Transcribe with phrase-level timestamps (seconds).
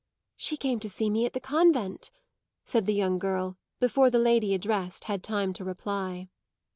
[0.35, 2.09] "She came to see me at the convent,"
[2.65, 6.27] said the young girl before the lady addressed had time to reply.